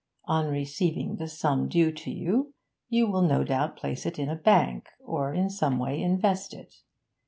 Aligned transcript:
On 0.25 0.47
receiving 0.47 1.17
the 1.17 1.27
sum 1.27 1.67
due 1.67 1.91
to 1.91 2.09
you, 2.09 2.55
you 2.89 3.05
will 3.05 3.21
no 3.21 3.43
doubt 3.43 3.75
place 3.77 4.03
it 4.07 4.17
in 4.17 4.29
a 4.29 4.35
bank, 4.35 4.87
or 5.05 5.31
in 5.31 5.47
some 5.47 5.77
way 5.77 6.01
invest 6.01 6.55
it. 6.55 6.73